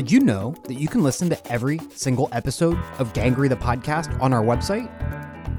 [0.00, 4.18] Did you know that you can listen to every single episode of Gangrey the Podcast
[4.18, 4.88] on our website?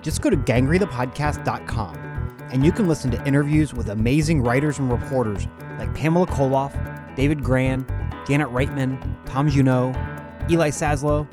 [0.01, 5.45] Just go to gangreythepodcast.com and you can listen to interviews with amazing writers and reporters
[5.77, 7.85] like Pamela Colloff, David Grann,
[8.27, 9.95] Janet Reitman, Tom Junod,
[10.49, 11.27] Eli Saslow,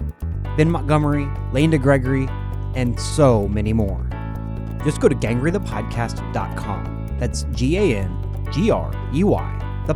[0.58, 2.28] Ben Montgomery, Lane Gregory,
[2.74, 4.06] and so many more.
[4.84, 7.16] Just go to gangreythepodcast.com.
[7.18, 9.94] That's G A N G R E Y, the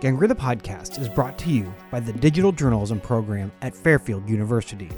[0.00, 0.28] podcast.com.
[0.28, 4.88] The Podcast is brought to you by the Digital Journalism program at Fairfield University.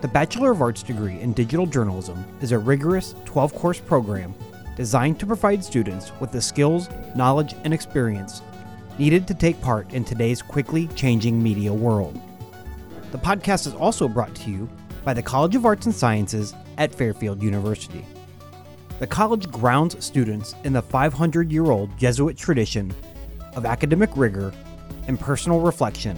[0.00, 4.34] The Bachelor of Arts degree in Digital Journalism is a rigorous 12 course program
[4.76, 8.40] designed to provide students with the skills, knowledge, and experience
[8.98, 12.18] needed to take part in today's quickly changing media world.
[13.12, 14.68] The podcast is also brought to you
[15.04, 18.04] by the College of Arts and Sciences at Fairfield University.
[18.98, 22.94] The college grounds students in the 500 year old Jesuit tradition
[23.54, 24.52] of academic rigor
[25.06, 26.16] and personal reflection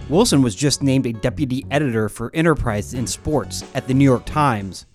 [0.09, 4.25] Wilson was just named a deputy editor for Enterprise in Sports at the New York
[4.27, 4.87] Times.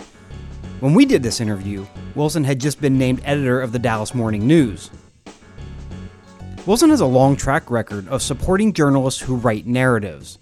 [0.80, 4.48] When we did this interview, Wilson had just been named editor of the Dallas Morning
[4.48, 4.90] News.
[6.66, 10.40] Wilson has a long track record of supporting journalists who write narratives.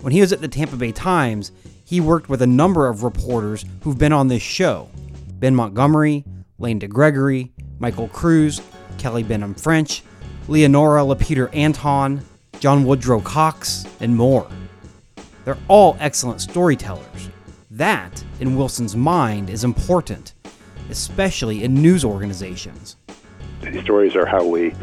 [0.00, 1.52] When he was at the Tampa Bay Times,
[1.84, 4.88] he worked with a number of reporters who've been on this show
[5.38, 6.24] Ben Montgomery,
[6.60, 8.60] Lane DeGregory, Michael Kruse,
[8.98, 10.02] Kelly Benham French,
[10.46, 12.20] Leonora LaPeter Anton,
[12.60, 14.48] John Woodrow Cox, and more.
[15.44, 17.30] They're all excellent storytellers.
[17.70, 20.34] That, in Wilson's mind, is important,
[20.90, 22.96] especially in news organizations.
[23.62, 24.74] These stories are how we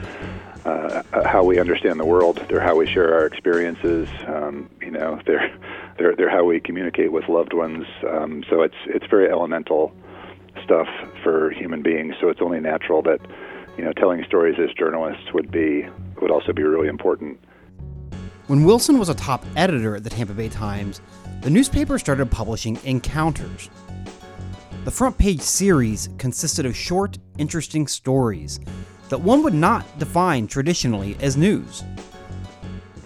[0.66, 2.44] uh, how we understand the world.
[2.50, 4.09] They're how we share our experiences.
[4.28, 5.56] Um, you know, they're
[5.97, 7.86] they're they're how we communicate with loved ones.
[8.07, 9.94] Um, so it's it's very elemental
[10.67, 10.88] stuff
[11.23, 12.13] for human beings.
[12.19, 13.19] So it's only natural that
[13.78, 15.88] you know telling stories as journalists would be
[16.22, 17.39] would also be really important.
[18.47, 21.01] When Wilson was a top editor at the Tampa Bay Times,
[21.41, 23.69] the newspaper started publishing Encounters.
[24.83, 28.59] The front page series consisted of short, interesting stories
[29.09, 31.83] that one would not define traditionally as news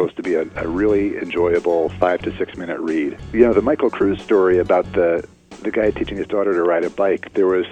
[0.01, 3.17] supposed to be a, a, really enjoyable five to six minute read.
[3.33, 5.27] You know, the Michael Kruse story about the
[5.61, 7.33] the guy teaching his daughter to ride a bike.
[7.33, 7.65] There was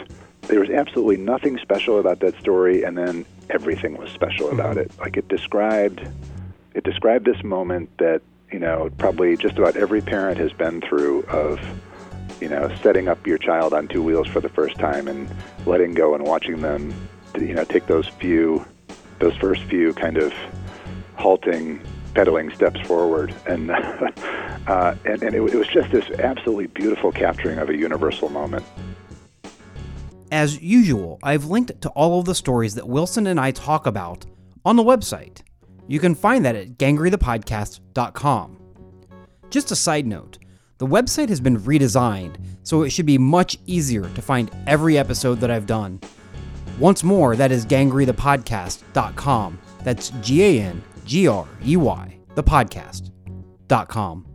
[0.44, 4.80] there was absolutely nothing special about that story, and then everything was special about mm-hmm.
[4.80, 5.00] it.
[5.00, 6.08] Like it described
[6.74, 11.24] it described this moment that you know probably just about every parent has been through
[11.24, 11.60] of
[12.42, 15.30] you know setting up your child on two wheels for the first time and
[15.66, 16.94] letting go and watching them
[17.36, 18.66] you know take those few
[19.20, 20.34] those first few kind of
[21.16, 21.82] halting
[22.14, 23.72] pedaling steps forward, and
[24.68, 28.66] uh, and, and it, it was just this absolutely beautiful capturing of a universal moment.
[30.32, 34.26] As usual, I've linked to all of the stories that Wilson and I talk about
[34.64, 35.42] on the website.
[35.88, 38.58] You can find that at gangreythepodcast.com.
[39.50, 40.38] Just a side note,
[40.78, 45.40] the website has been redesigned, so it should be much easier to find every episode
[45.40, 46.00] that I've done.
[46.78, 49.60] Once more, that is gangreythepodcast.com.
[49.84, 54.28] That's G A N G R E Y, the podcast.com.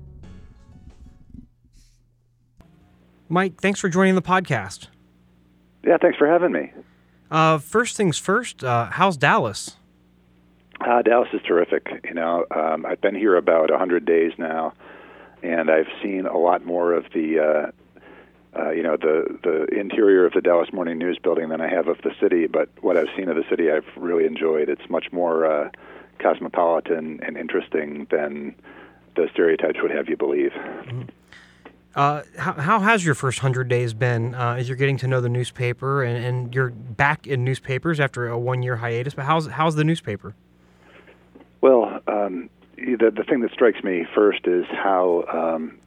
[3.29, 4.89] Mike, thanks for joining the podcast.
[5.87, 6.73] Yeah, thanks for having me.
[7.31, 9.77] Uh, first things first, uh, how's Dallas?
[10.81, 11.87] Uh, Dallas is terrific.
[12.03, 14.73] You know, um, I've been here about 100 days now,
[15.44, 20.27] and I've seen a lot more of the, uh, uh, you know, the the interior
[20.27, 22.49] of the Dallas Morning News building than I have of the city.
[22.49, 24.69] But what I've seen of the city, I've really enjoyed.
[24.69, 25.70] It's much more uh,
[26.25, 28.55] cosmopolitan and interesting than
[29.15, 30.53] the stereotypes would have you believe.
[30.53, 31.03] Mm-hmm.
[31.94, 35.21] Uh, how, how has your first hundred days been uh, as you're getting to know
[35.21, 39.15] the newspaper and, and you're back in newspapers after a one year hiatus?
[39.15, 40.35] But how's how's the newspaper?
[41.61, 45.79] Well, um, the the thing that strikes me first is how um,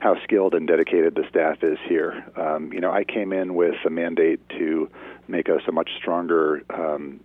[0.00, 2.22] how skilled and dedicated the staff is here.
[2.36, 4.90] Um, you know, I came in with a mandate to
[5.26, 7.20] make us a much stronger um,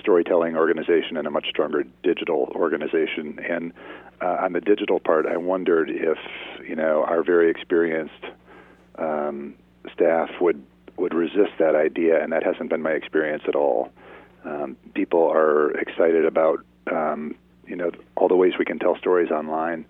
[0.00, 3.38] storytelling organization and a much stronger digital organization.
[3.48, 3.72] And
[4.20, 6.18] uh, on the digital part, I wondered if
[6.66, 8.24] you know our very experienced
[8.98, 9.54] um,
[9.92, 10.64] staff would
[10.96, 13.90] would resist that idea, and that hasn't been my experience at all.
[14.44, 17.34] Um, people are excited about um,
[17.66, 19.84] you know all the ways we can tell stories online,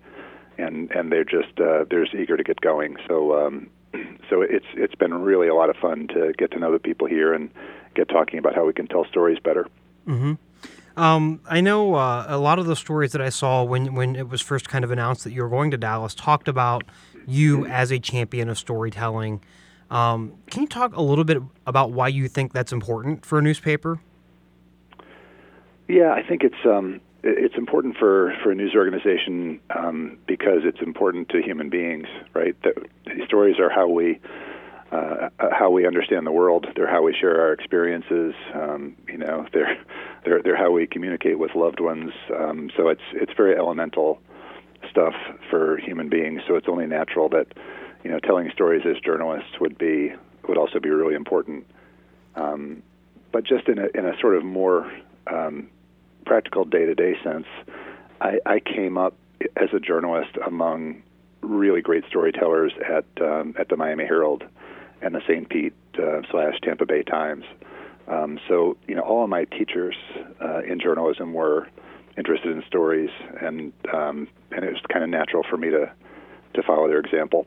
[0.57, 2.97] and and they're just uh, they're just eager to get going.
[3.07, 3.69] So um,
[4.29, 7.07] so it's it's been really a lot of fun to get to know the people
[7.07, 7.49] here and
[7.95, 9.67] get talking about how we can tell stories better.
[10.07, 10.33] Mm-hmm.
[10.97, 14.29] Um, I know uh, a lot of the stories that I saw when when it
[14.29, 16.83] was first kind of announced that you were going to Dallas talked about
[17.27, 19.41] you as a champion of storytelling.
[19.91, 23.41] Um, can you talk a little bit about why you think that's important for a
[23.41, 23.99] newspaper?
[25.87, 30.81] Yeah, I think it's um, it's important for, for a news organization um, because it's
[30.81, 32.55] important to human beings, right?
[32.63, 32.73] The,
[33.07, 34.19] these stories are how we
[34.91, 36.67] uh, how we understand the world.
[36.75, 38.33] They're how we share our experiences.
[38.53, 39.77] Um, you know, they're
[40.23, 42.11] they're they're how we communicate with loved ones.
[42.37, 44.21] Um, so it's it's very elemental
[44.89, 45.13] stuff
[45.49, 46.41] for human beings.
[46.47, 47.47] So it's only natural that
[48.03, 50.13] you know telling stories as journalists would be
[50.47, 51.65] would also be really important.
[52.35, 52.83] Um,
[53.31, 54.91] but just in a in a sort of more
[55.27, 55.69] um,
[56.25, 57.47] practical day to day sense,
[58.21, 59.15] I, I came up
[59.57, 61.01] as a journalist among
[61.41, 64.43] really great storytellers at um, at the Miami Herald
[65.01, 65.49] and the St.
[65.49, 67.45] Pete uh, slash Tampa Bay Times.
[68.07, 69.95] Um, so you know, all of my teachers
[70.41, 71.67] uh, in journalism were
[72.17, 73.09] interested in stories,
[73.41, 75.91] and um, and it was kind of natural for me to
[76.53, 77.45] to follow their example.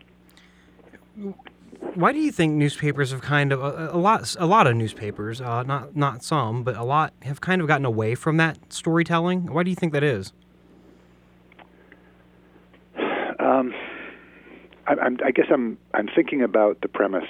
[1.94, 5.40] Why do you think newspapers have kind of a, a lot a lot of newspapers,
[5.40, 9.52] uh, not not some, but a lot have kind of gotten away from that storytelling?
[9.52, 10.32] Why do you think that is?
[13.38, 13.72] Um,
[14.88, 17.29] I, I'm, I guess I'm I'm thinking about the premise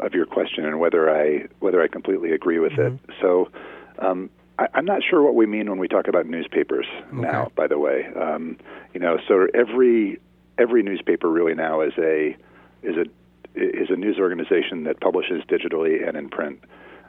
[0.00, 2.96] of your question and whether I whether I completely agree with mm-hmm.
[2.96, 3.16] it.
[3.20, 3.50] So.
[3.98, 7.16] Um, I, I'm not sure what we mean when we talk about newspapers okay.
[7.16, 7.50] now.
[7.54, 8.58] By the way, um,
[8.92, 10.18] you know, so every
[10.58, 12.36] every newspaper really now is a
[12.82, 13.06] is a
[13.54, 16.60] is a news organization that publishes digitally and in print.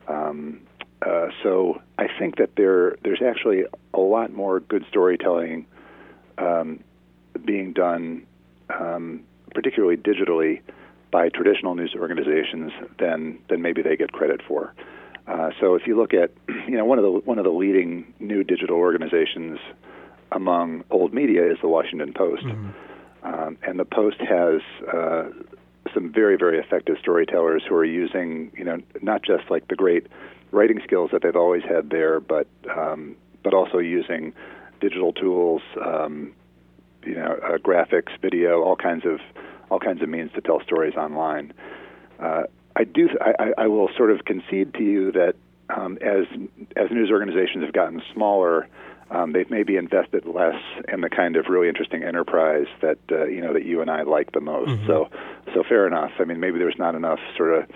[0.07, 0.61] Um,
[1.01, 5.65] uh, so I think that there there's actually a lot more good storytelling
[6.37, 6.83] um,
[7.45, 8.25] being done,
[8.69, 10.61] um, particularly digitally,
[11.11, 14.73] by traditional news organizations than than maybe they get credit for.
[15.27, 16.31] Uh, so if you look at
[16.67, 19.59] you know one of the one of the leading new digital organizations
[20.31, 22.69] among old media is the Washington Post, mm-hmm.
[23.23, 24.61] um, and the Post has
[24.91, 25.25] uh,
[25.93, 30.07] some very very effective storytellers who are using you know not just like the great
[30.51, 34.33] writing skills that they've always had there, but um, but also using
[34.81, 36.33] digital tools, um,
[37.05, 39.19] you know, uh, graphics, video, all kinds of
[39.69, 41.53] all kinds of means to tell stories online.
[42.19, 42.43] Uh,
[42.75, 43.09] I do.
[43.21, 45.35] I, I will sort of concede to you that
[45.69, 46.25] um, as
[46.75, 48.67] as news organizations have gotten smaller,
[49.11, 50.59] um, they've maybe invested less
[50.91, 54.03] in the kind of really interesting enterprise that uh, you know that you and I
[54.03, 54.71] like the most.
[54.71, 54.87] Mm-hmm.
[54.87, 55.09] So,
[55.53, 56.11] so fair enough.
[56.19, 57.69] I mean, maybe there's not enough sort of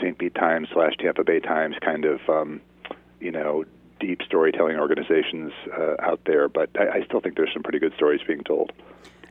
[0.00, 0.18] St.
[0.18, 2.60] Pete Times slash Tampa Bay Times kind of um,
[3.20, 3.64] you know
[4.00, 7.94] deep storytelling organizations uh, out there, but I, I still think there's some pretty good
[7.94, 8.72] stories being told.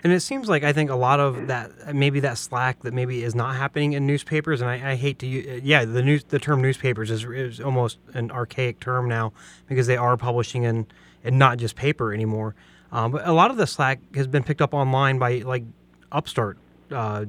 [0.04, 3.24] And it seems like I think a lot of that, maybe that slack that maybe
[3.24, 4.62] is not happening in newspapers.
[4.62, 8.00] And I, I hate to use, yeah, the news, the term newspapers is, is almost
[8.14, 9.34] an archaic term now
[9.68, 10.88] because they are publishing in
[11.24, 12.56] and not just paper anymore.
[12.92, 15.64] Um, but a lot of the slack has been picked up online by like
[16.12, 16.58] upstart
[16.92, 17.26] uh,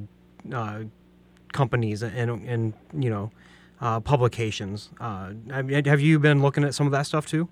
[0.51, 0.83] uh,
[1.51, 3.31] companies and and you know
[3.79, 4.89] uh, publications.
[4.99, 7.47] Uh, have you been looking at some of that stuff too?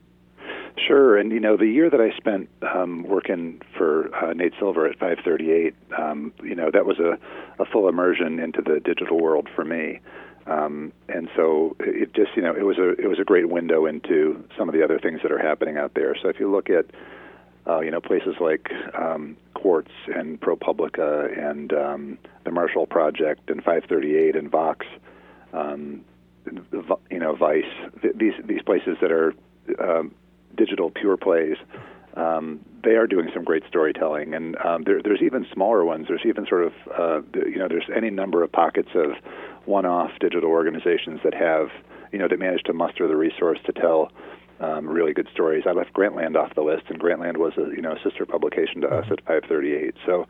[0.89, 4.87] Sure, and you know the year that I spent um, working for uh, Nate Silver
[4.87, 7.15] at 538, um, you know that was a,
[7.61, 9.99] a full immersion into the digital world for me.
[10.47, 13.85] Um, and so it just you know it was a it was a great window
[13.85, 16.15] into some of the other things that are happening out there.
[16.19, 16.87] So if you look at
[17.67, 23.63] uh, you know places like um, Quartz and ProPublica and um, the Marshall Project and
[23.63, 24.87] 538 and Vox,
[25.53, 26.03] um,
[27.11, 27.71] you know Vice,
[28.15, 29.35] these these places that are
[29.79, 30.15] um,
[30.55, 31.57] digital pure plays.
[32.15, 36.07] Um, they are doing some great storytelling, and um, there, there's even smaller ones.
[36.07, 39.11] There's even sort of, uh, you know, there's any number of pockets of
[39.65, 41.69] one-off digital organizations that have,
[42.11, 44.11] you know, that manage to muster the resource to tell
[44.59, 45.63] um, really good stories.
[45.67, 48.81] I left Grantland off the list, and Grantland was a, you know, a sister publication
[48.81, 49.13] to us mm-hmm.
[49.13, 49.95] at 538.
[50.05, 50.25] So,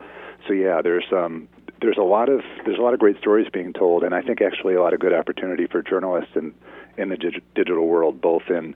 [0.46, 1.48] so yeah, there's um,
[1.80, 4.40] there's a lot of there's a lot of great stories being told, and I think
[4.40, 6.54] actually a lot of good opportunity for journalists in
[6.96, 8.74] in the dig- digital world, both in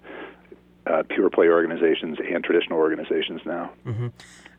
[0.86, 3.70] uh, pure play organizations and traditional organizations now.
[3.86, 4.08] Mm-hmm.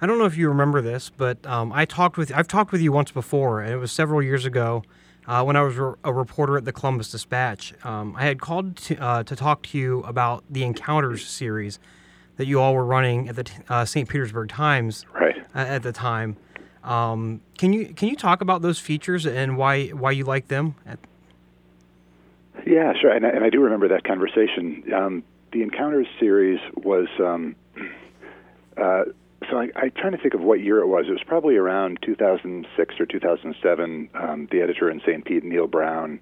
[0.01, 2.82] I don't know if you remember this, but um, I talked with I've talked with
[2.82, 4.84] you once before, and it was several years ago
[5.27, 7.74] uh, when I was a reporter at the Columbus Dispatch.
[7.84, 11.79] Um, I had called to, uh, to talk to you about the Encounters series
[12.38, 14.10] that you all were running at the uh, St.
[14.10, 15.38] Petersburg Times right.
[15.53, 16.36] at the time.
[16.84, 20.75] Um, can you can you talk about those features and why why you like them?
[22.65, 23.12] Yeah, sure.
[23.12, 24.84] And I, and I do remember that conversation.
[24.94, 25.24] Um,
[25.55, 27.07] the Encounters series was.
[27.17, 27.55] Um,
[28.77, 29.03] uh,
[29.50, 31.05] so I, I'm trying to think of what year it was.
[31.07, 34.09] It was probably around 2006 or 2007.
[34.13, 35.24] Um, the editor in St.
[35.24, 36.19] Pete, Neil Brown,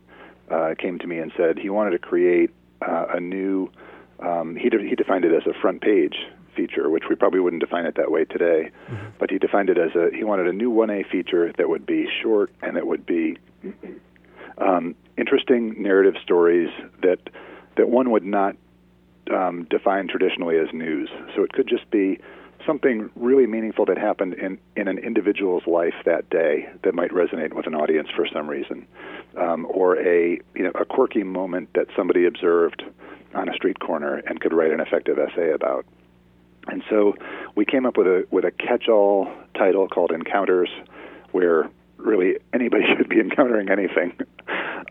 [0.52, 2.52] uh, came to me and said he wanted to create
[2.88, 3.72] uh, a new.
[4.20, 6.16] Um, he de- he defined it as a front page
[6.56, 8.70] feature, which we probably wouldn't define it that way today.
[8.88, 9.08] Mm-hmm.
[9.18, 12.08] But he defined it as a he wanted a new 1A feature that would be
[12.22, 13.38] short and it would be
[14.60, 16.70] um, interesting narrative stories
[17.02, 17.18] that
[17.78, 18.56] that one would not
[19.32, 21.10] um, define traditionally as news.
[21.36, 22.20] So it could just be
[22.66, 27.54] something really meaningful that happened in, in an individual's life that day that might resonate
[27.54, 28.88] with an audience for some reason,
[29.38, 32.84] um, or a you know a quirky moment that somebody observed
[33.34, 35.86] on a street corner and could write an effective essay about.
[36.68, 37.16] And so
[37.56, 40.70] we came up with a with a catch-all title called Encounters,
[41.32, 44.14] where really anybody should be encountering anything,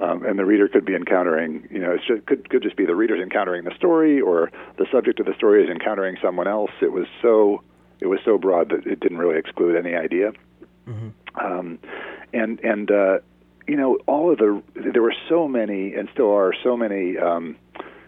[0.00, 1.68] um, and the reader could be encountering.
[1.70, 5.20] You know, it could could just be the reader's encountering the story, or the subject
[5.20, 6.70] of the story is encountering someone else.
[6.80, 7.62] It was so
[8.00, 10.32] it was so broad that it didn't really exclude any idea.
[10.88, 11.08] Mm-hmm.
[11.44, 11.78] Um,
[12.32, 13.18] and and uh,
[13.66, 17.56] you know, all of the there were so many, and still are so many um,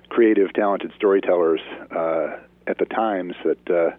[0.09, 1.61] creative, talented storytellers
[1.91, 3.71] uh, at the times that.
[3.71, 3.97] Uh,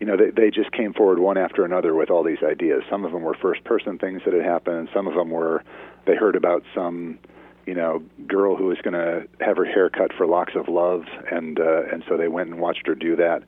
[0.00, 2.84] you know, they, they just came forward one after another with all these ideas.
[2.88, 4.88] Some of them were first person things that had happened.
[4.94, 5.64] Some of them were
[6.08, 7.18] they heard about some,
[7.66, 11.04] you know, girl who was going to have her hair cut for locks of love,
[11.30, 13.44] and uh, and so they went and watched her do that.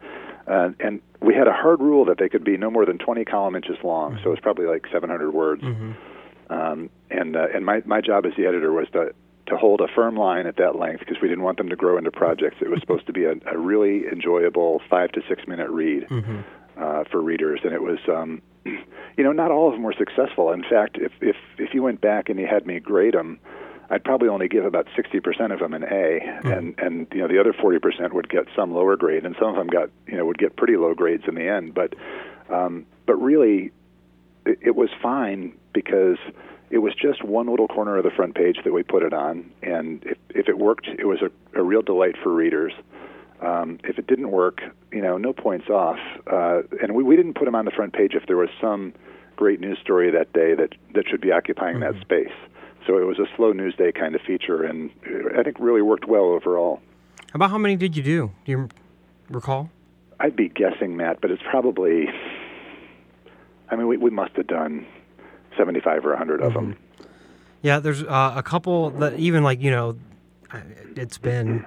[0.47, 3.25] Uh, and we had a hard rule that they could be no more than 20
[3.25, 5.63] column inches long, so it's probably like 700 words.
[5.63, 5.93] Mm-hmm.
[6.53, 9.15] Um, and uh, and my my job as the editor was to
[9.47, 11.97] to hold a firm line at that length because we didn't want them to grow
[11.97, 12.57] into projects.
[12.61, 16.41] It was supposed to be a, a really enjoyable five to six minute read mm-hmm.
[16.77, 17.99] uh, for readers, and it was.
[18.09, 20.53] Um, you know, not all of them were successful.
[20.53, 23.39] In fact, if if if you went back and you had me grade them,
[23.91, 26.49] I'd probably only give about 60% of them an A, mm-hmm.
[26.49, 29.57] and and you know the other 40% would get some lower grade, and some of
[29.57, 31.75] them got you know would get pretty low grades in the end.
[31.75, 31.95] But
[32.49, 33.73] um, but really,
[34.47, 36.19] it, it was fine because
[36.71, 39.51] it was just one little corner of the front page that we put it on,
[39.63, 42.73] and if, if it worked, it was a, a real delight for readers.
[43.41, 44.61] Um, if it didn't work,
[44.93, 45.99] you know, no points off.
[46.31, 48.93] Uh, and we, we didn't put them on the front page if there was some
[49.37, 51.95] great news story that day that that should be occupying mm-hmm.
[51.95, 52.33] that space.
[52.87, 54.91] So it was a slow news day kind of feature, and
[55.39, 56.81] I think really worked well overall.
[57.33, 58.31] About how many did you do?
[58.45, 58.69] Do you
[59.31, 59.71] recall?
[60.19, 62.09] I'd be guessing, Matt, but it's probably.
[63.71, 64.85] I mean, we, we must have done
[65.57, 66.73] 75 or 100 of them.
[66.73, 67.05] Mm-hmm.
[67.63, 69.97] Yeah, there's uh, a couple that even like, you know,
[70.97, 71.67] it's been,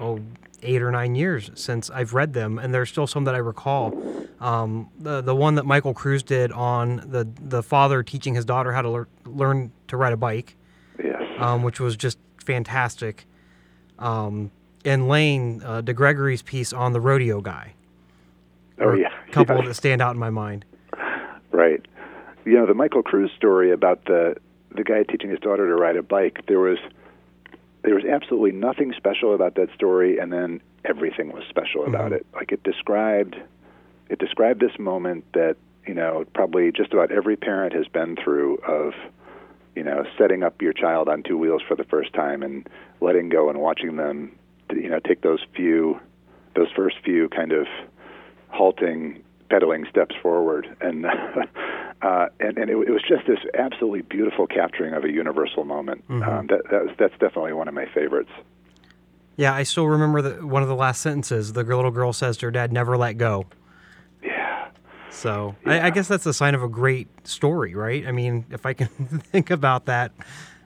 [0.00, 0.18] oh,
[0.64, 3.96] eight or nine years since I've read them, and there's still some that I recall.
[4.40, 8.72] Um, the the one that Michael Kruse did on the the father teaching his daughter
[8.72, 10.56] how to lear, learn to ride a bike,
[11.02, 13.26] yes, um, which was just fantastic.
[13.98, 14.50] Um,
[14.84, 17.74] and Lane uh, DeGregory's piece on the rodeo guy.
[18.80, 19.68] Oh yeah, a couple yeah.
[19.68, 20.64] that stand out in my mind.
[21.52, 21.86] Right
[22.44, 24.36] you know the Michael Kruse story about the
[24.74, 26.40] the guy teaching his daughter to ride a bike.
[26.46, 26.78] There was
[27.84, 31.94] there was absolutely nothing special about that story, and then everything was special mm-hmm.
[31.94, 32.26] about it.
[32.34, 33.36] Like it described
[34.08, 38.56] it described this moment that you know probably just about every parent has been through
[38.66, 38.94] of
[39.76, 42.68] you know setting up your child on two wheels for the first time and
[43.00, 44.34] letting go and watching them
[44.70, 45.98] you know take those few
[46.54, 47.66] those first few kind of
[48.48, 51.06] halting pedaling steps forward and
[52.02, 56.06] uh, and, and it, it, was just this absolutely beautiful capturing of a universal moment.
[56.08, 56.22] Mm-hmm.
[56.22, 58.30] Um, that, that was, that's definitely one of my favorites.
[59.36, 61.52] Yeah, I still remember the, one of the last sentences.
[61.52, 63.46] The little girl says to her dad, "Never let go."
[64.22, 64.68] Yeah.
[65.10, 65.72] So yeah.
[65.72, 68.06] I, I, guess that's a sign of a great story, right?
[68.06, 68.88] I mean, if I can
[69.32, 70.12] think about that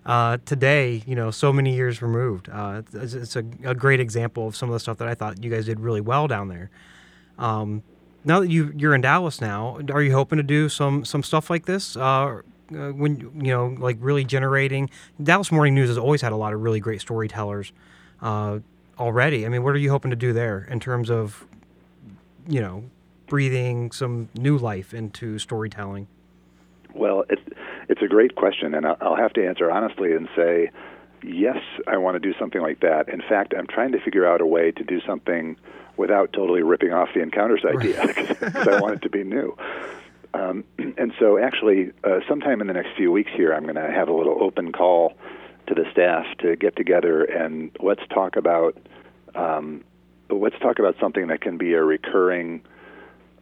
[0.04, 4.46] uh, today, you know, so many years removed, uh, it's, it's a, a, great example
[4.46, 6.70] of some of the stuff that I thought you guys did really well down there.
[7.38, 7.82] Um,
[8.28, 11.50] now that you you're in Dallas now, are you hoping to do some some stuff
[11.50, 11.96] like this?
[11.96, 14.90] Uh, uh, when you know, like really generating.
[15.22, 17.72] Dallas Morning News has always had a lot of really great storytellers
[18.20, 18.58] uh,
[18.98, 19.46] already.
[19.46, 21.46] I mean, what are you hoping to do there in terms of,
[22.46, 22.84] you know,
[23.26, 26.08] breathing some new life into storytelling?
[26.94, 27.42] Well, it's
[27.88, 30.70] it's a great question, and I'll have to answer honestly and say,
[31.22, 33.08] yes, I want to do something like that.
[33.08, 35.56] In fact, I'm trying to figure out a way to do something
[35.96, 39.56] without totally ripping off the encounters idea because I want it to be new.
[40.34, 43.90] Um, and so, actually, uh, sometime in the next few weeks here, I'm going to
[43.90, 45.14] have a little open call
[45.66, 48.76] to the staff to get together and let's talk about
[49.34, 49.84] um,
[50.30, 52.62] let's talk about something that can be a recurring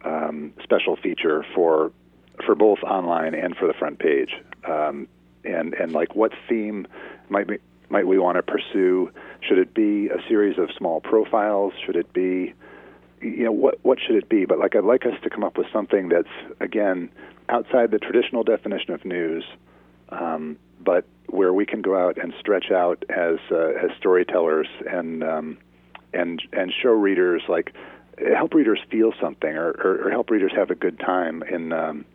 [0.03, 1.91] um, special feature for
[2.45, 4.31] for both online and for the front page.
[4.67, 5.07] Um,
[5.43, 6.87] and and like what theme
[7.29, 7.57] might be,
[7.89, 9.11] might we want to pursue?
[9.41, 11.73] Should it be a series of small profiles?
[11.85, 12.53] Should it be
[13.21, 14.45] you know what what should it be?
[14.45, 16.27] But like I'd like us to come up with something that's
[16.59, 17.09] again
[17.49, 19.43] outside the traditional definition of news,
[20.09, 25.23] um, but where we can go out and stretch out as uh, as storytellers and
[25.23, 25.57] um,
[26.13, 27.73] and and show readers like
[28.35, 32.05] help readers feel something or, or, or help readers have a good time in um,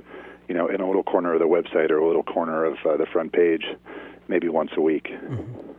[0.49, 2.97] you know in a little corner of the website or a little corner of uh,
[2.97, 3.65] the front page,
[4.33, 5.09] maybe once a week.
[5.09, 5.73] Mm-hmm.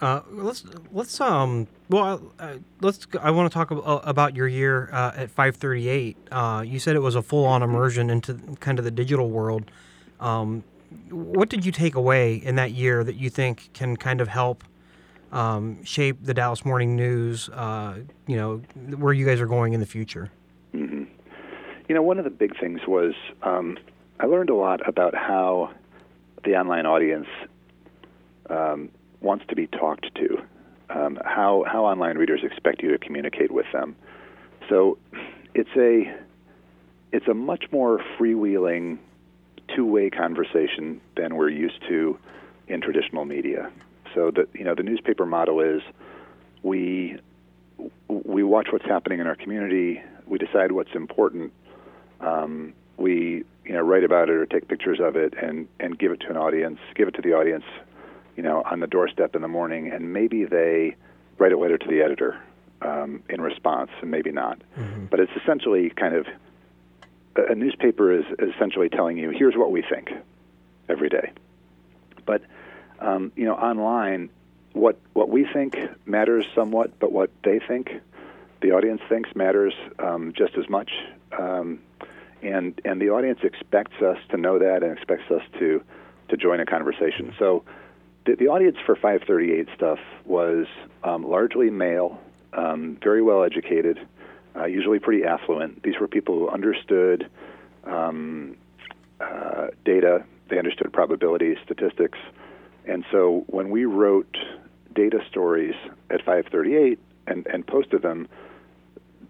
[0.00, 5.12] Uh, let's let's um well uh, let's I want to talk about your year uh,
[5.14, 6.16] at 538.
[6.32, 9.70] Uh, you said it was a full on immersion into kind of the digital world.
[10.18, 10.64] Um,
[11.10, 14.64] what did you take away in that year that you think can kind of help
[15.30, 17.48] um, shape the Dallas Morning News?
[17.50, 18.56] Uh, you know
[18.96, 20.30] where you guys are going in the future.
[20.74, 21.04] Mm-hmm.
[21.88, 23.76] You know, one of the big things was um,
[24.18, 25.72] I learned a lot about how
[26.44, 27.26] the online audience
[28.48, 30.42] um, wants to be talked to,
[30.90, 33.96] um, how how online readers expect you to communicate with them.
[34.68, 34.98] So
[35.54, 36.14] it's a
[37.12, 38.98] it's a much more freewheeling
[39.74, 42.18] two-way conversation than we're used to
[42.68, 43.70] in traditional media.
[44.14, 45.82] So the you know the newspaper model is
[46.62, 47.18] we
[48.08, 51.52] we watch what's happening in our community, we decide what's important,
[52.20, 56.12] um, we you know write about it or take pictures of it and and give
[56.12, 57.64] it to an audience, give it to the audience,
[58.36, 60.94] you know, on the doorstep in the morning, and maybe they
[61.38, 62.40] write a letter to the editor
[62.82, 64.60] um, in response, and maybe not.
[64.78, 65.06] Mm-hmm.
[65.06, 66.26] But it's essentially kind of
[67.36, 70.10] a newspaper is essentially telling you, here's what we think
[70.88, 71.32] every day.
[72.26, 72.42] But
[73.00, 74.30] um, you know, online,
[74.72, 75.76] what what we think
[76.06, 77.90] matters somewhat, but what they think,
[78.60, 80.90] the audience thinks matters um, just as much.
[81.36, 81.80] Um,
[82.42, 85.82] and and the audience expects us to know that and expects us to
[86.28, 87.34] to join a conversation.
[87.38, 87.64] So
[88.26, 90.66] the, the audience for 538 stuff was
[91.02, 92.20] um, largely male,
[92.52, 93.98] um, very well educated
[94.56, 95.82] uh, usually pretty affluent.
[95.82, 97.28] These were people who understood
[97.84, 98.56] um,
[99.20, 102.18] uh, data, they understood probability, statistics.
[102.86, 104.36] And so when we wrote
[104.94, 105.74] data stories
[106.10, 108.28] at 538 and, and posted them,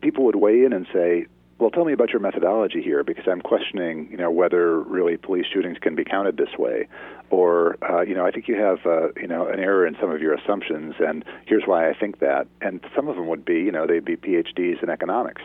[0.00, 1.26] people would weigh in and say,
[1.60, 5.44] well, tell me about your methodology here because I'm questioning, you know, whether really police
[5.52, 6.88] shootings can be counted this way,
[7.28, 10.10] or uh, you know, I think you have, uh, you know, an error in some
[10.10, 12.46] of your assumptions, and here's why I think that.
[12.62, 15.42] And some of them would be, you know, they'd be PhDs in economics,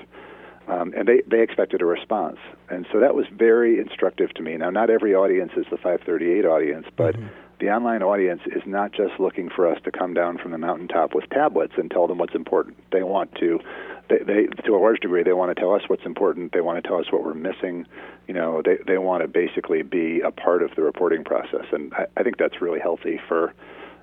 [0.70, 2.38] um, and they they expected a response,
[2.70, 4.56] and so that was very instructive to me.
[4.56, 7.28] Now, not every audience is the 538 audience, but mm-hmm
[7.60, 11.16] the online audience is not just looking for us to come down from the mountaintop
[11.16, 12.76] with tablets and tell them what's important.
[12.92, 13.60] They want to,
[14.10, 16.54] they, they to a large degree, they want to tell us what's important.
[16.54, 17.86] They want to tell us what we're missing.
[18.28, 21.94] You know, they they want to basically be a part of the reporting process, and
[21.94, 23.54] I, I think that's really healthy for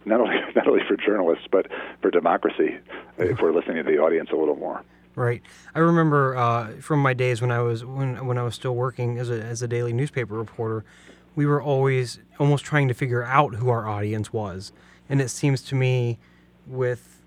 [0.05, 1.67] not only not only for journalists but
[2.01, 2.79] for democracy
[3.19, 4.83] if we're listening to the audience a little more.
[5.15, 5.43] Right.
[5.75, 9.19] I remember uh, from my days when I was when when I was still working
[9.19, 10.85] as a as a daily newspaper reporter
[11.35, 14.73] we were always almost trying to figure out who our audience was.
[15.09, 16.19] And it seems to me
[16.67, 17.22] with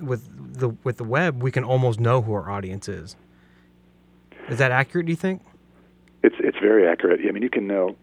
[0.00, 3.16] with the with the web, we can almost know who our audience is.
[4.48, 5.06] Is that accurate?
[5.06, 5.42] Do you think?
[6.22, 7.20] It's it's very accurate.
[7.26, 7.96] I mean, you can know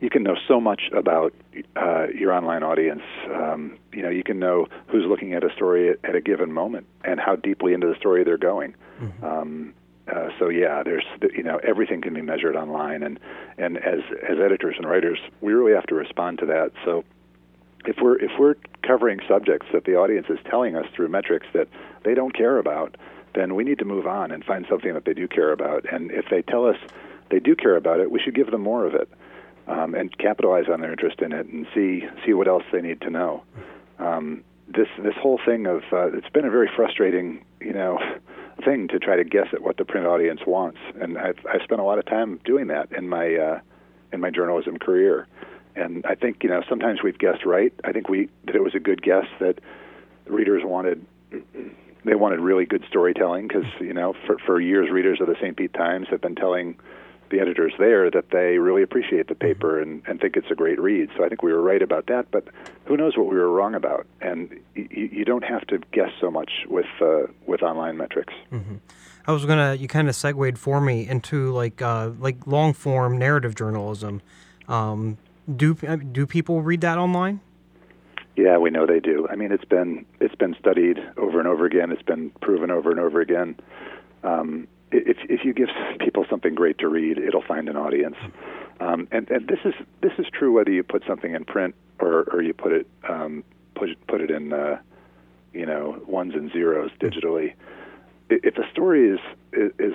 [0.00, 1.34] you can know so much about
[1.76, 3.02] uh, your online audience.
[3.32, 6.52] Um, you know, you can know who's looking at a story at, at, a given
[6.52, 8.74] moment and how deeply into the story they're going.
[9.00, 9.24] Mm-hmm.
[9.24, 9.74] Um,
[10.08, 11.04] uh, so yeah, there's
[11.36, 13.20] you know everything can be measured online, and
[13.58, 16.72] and as as editors and writers, we really have to respond to that.
[16.84, 17.04] So
[17.86, 21.68] if we're if we're covering subjects that the audience is telling us through metrics that
[22.04, 22.96] they don't care about,
[23.34, 25.84] then we need to move on and find something that they do care about.
[25.92, 26.76] And if they tell us
[27.30, 29.08] they do care about it, we should give them more of it
[29.68, 33.00] um, and capitalize on their interest in it and see see what else they need
[33.02, 33.42] to know.
[33.98, 37.98] Um, this this whole thing of uh, it's been a very frustrating you know
[38.64, 41.80] thing to try to guess at what the print audience wants, and I've, I've spent
[41.80, 43.60] a lot of time doing that in my uh,
[44.12, 45.26] in my journalism career.
[45.76, 47.72] And I think you know sometimes we've guessed right.
[47.84, 49.60] I think we that it was a good guess that
[50.26, 51.04] readers wanted
[52.04, 55.56] they wanted really good storytelling because you know for for years readers of the St.
[55.56, 56.76] Pete Times have been telling
[57.30, 60.80] the editors there that they really appreciate the paper and, and think it's a great
[60.80, 61.08] read.
[61.16, 62.44] So I think we were right about that, but
[62.86, 64.06] who knows what we were wrong about?
[64.20, 68.34] And y- you don't have to guess so much with uh, with online metrics.
[68.52, 68.76] Mm-hmm.
[69.26, 73.16] I was gonna you kind of segued for me into like uh, like long form
[73.18, 74.20] narrative journalism.
[74.68, 75.18] Um,
[75.56, 77.40] do uh, do people read that online?
[78.36, 79.28] Yeah, we know they do.
[79.30, 81.90] I mean, it's been it's been studied over and over again.
[81.90, 83.56] It's been proven over and over again.
[84.22, 88.16] Um, if if you give people something great to read, it'll find an audience.
[88.80, 92.22] Um, and and this is this is true whether you put something in print or
[92.32, 94.78] or you put it um, put put it in uh,
[95.52, 97.54] you know ones and zeros digitally.
[98.30, 99.20] If a story is
[99.78, 99.94] is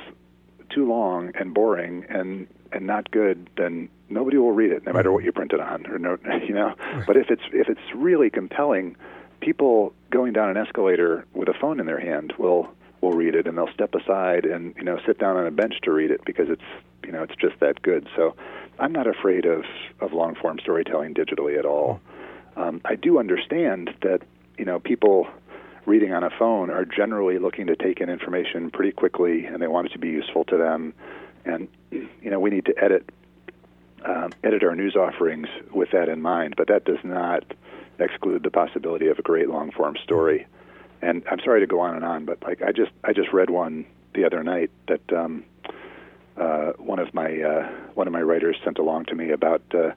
[0.70, 5.12] too long and boring and and not good, then nobody will read it, no matter
[5.12, 6.76] what you print it on, or no, you know.
[7.08, 8.96] But if it's if it's really compelling,
[9.42, 12.70] people going down an escalator with a phone in their hand will
[13.02, 15.76] will read it, and they'll step aside and you know sit down on a bench
[15.84, 16.64] to read it because it's
[17.06, 18.08] you know it's just that good.
[18.16, 18.36] So
[18.80, 19.64] I'm not afraid of
[20.00, 22.00] of long form storytelling digitally at all.
[22.56, 24.22] Um, I do understand that
[24.58, 25.28] you know people
[25.86, 29.68] reading on a phone are generally looking to take in information pretty quickly, and they
[29.68, 30.94] want it to be useful to them.
[31.46, 33.10] And you know we need to edit
[34.04, 37.44] um, edit our news offerings with that in mind, but that does not
[38.00, 40.46] exclude the possibility of a great long form story.
[41.02, 43.50] And I'm sorry to go on and on, but like I just I just read
[43.50, 45.44] one the other night that um,
[46.38, 49.92] uh, one of my uh, one of my writers sent along to me about uh,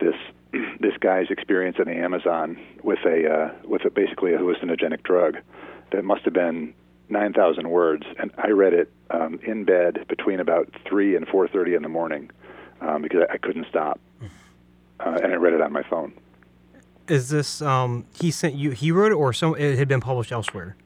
[0.00, 0.14] this
[0.80, 5.38] this guy's experience in the Amazon with a uh, with a basically a hallucinogenic drug
[5.92, 6.74] that must have been
[7.08, 11.82] 9,000 words, and I read it um, in bed between about three and 4:30 in
[11.82, 12.30] the morning
[12.80, 14.00] um, because I, I couldn't stop,
[15.00, 16.12] uh, and I read it on my phone.
[17.08, 18.70] Is this um, he sent you?
[18.70, 20.76] He wrote it, or some it had been published elsewhere?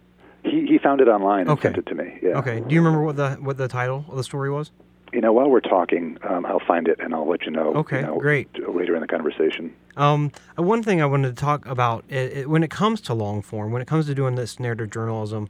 [0.45, 1.69] He he found it online and okay.
[1.69, 2.19] sent it to me.
[2.23, 2.39] Yeah.
[2.39, 2.61] Okay.
[2.61, 4.71] Do you remember what the what the title of the story was?
[5.13, 7.75] You know, while we're talking, um, I'll find it and I'll let you know.
[7.77, 8.49] Okay, you know, great.
[8.69, 9.73] Later in the conversation.
[9.97, 13.15] Um, uh, one thing I wanted to talk about it, it, when it comes to
[13.15, 15.49] long form, when it comes to doing this narrative journalism,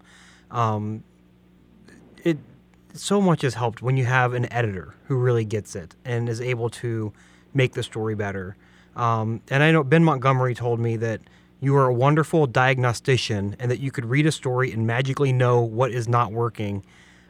[0.50, 1.02] um,
[2.22, 2.38] it
[2.94, 6.40] so much has helped when you have an editor who really gets it and is
[6.40, 7.12] able to
[7.54, 8.56] make the story better.
[8.94, 11.20] Um, and I know Ben Montgomery told me that
[11.60, 15.60] you are a wonderful diagnostician and that you could read a story and magically know
[15.60, 16.84] what is not working.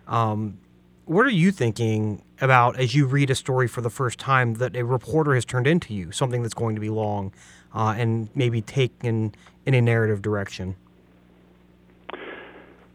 [0.07, 0.59] Um,
[1.05, 4.77] what are you thinking about as you read a story for the first time that
[4.77, 7.33] a reporter has turned into you, something that's going to be long
[7.75, 10.75] uh, and maybe taken in a narrative direction?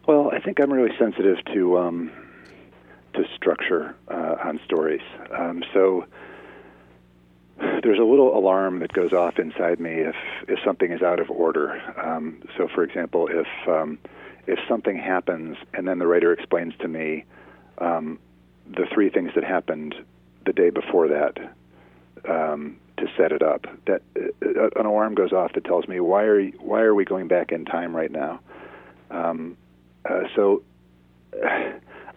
[0.08, 2.12] Well, I think I'm really sensitive to um,
[3.14, 5.02] to structure uh, on stories.
[5.38, 6.06] Um, so
[7.84, 10.16] there's a little alarm that goes off inside me if
[10.48, 11.82] if something is out of order.
[12.04, 14.00] Um, so, for example, if um,
[14.48, 17.26] if something happens and then the writer explains to me
[17.78, 18.20] um,
[18.68, 19.96] the three things that happened
[20.46, 21.38] the day before that
[22.28, 26.24] um, to set it up, that uh, an alarm goes off that tells me why
[26.24, 28.40] are why are we going back in time right now?
[29.12, 29.58] Um,
[30.10, 30.64] uh, so.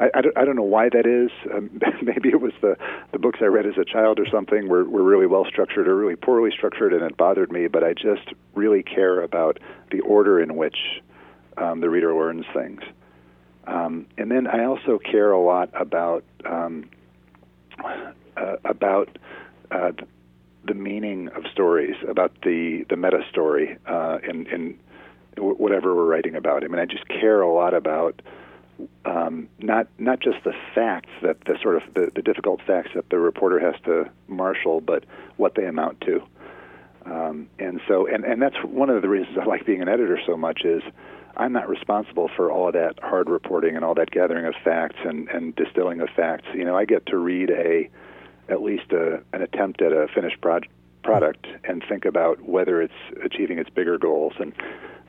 [0.00, 1.30] I, I, don't, I don't know why that is.
[1.54, 1.70] Um,
[2.02, 2.76] maybe it was the,
[3.12, 5.94] the books I read as a child or something were, were really well structured or
[5.94, 7.68] really poorly structured, and it bothered me.
[7.68, 9.60] But I just really care about
[9.92, 10.76] the order in which
[11.56, 12.80] um, the reader learns things.
[13.66, 16.90] Um, and then I also care a lot about um,
[18.36, 19.16] uh, about
[19.70, 19.92] uh,
[20.66, 24.78] the meaning of stories, about the the meta story uh, in in
[25.38, 26.64] whatever we're writing about.
[26.64, 28.20] I mean, I just care a lot about
[29.04, 33.08] um, not not just the facts that the sort of the, the difficult facts that
[33.10, 35.04] the reporter has to marshal, but
[35.36, 36.22] what they amount to.
[37.06, 40.18] Um, and so, and, and that's one of the reasons I like being an editor
[40.26, 40.82] so much is
[41.36, 44.96] I'm not responsible for all of that hard reporting and all that gathering of facts
[45.04, 46.46] and, and distilling of facts.
[46.54, 47.90] You know, I get to read a
[48.48, 50.72] at least a, an attempt at a finished project
[51.04, 54.52] product and think about whether it's achieving its bigger goals and